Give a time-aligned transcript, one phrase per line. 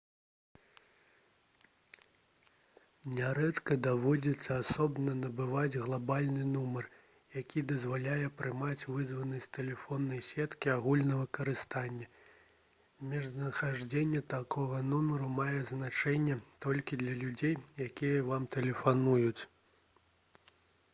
[3.17, 6.87] нярэдка даводзіцца асобна набываць глабальны нумар
[7.35, 12.09] які дазваляе прымаць вызавы з тэлефоннай сеткі агульнага карыстання
[13.11, 19.39] месцазнаходжанне такога нумару мае значэнне толькі для людзей якія вам тэлефануюць